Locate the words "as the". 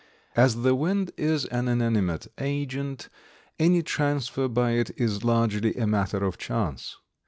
0.35-0.73